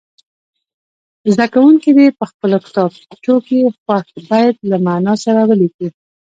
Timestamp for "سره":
5.23-5.41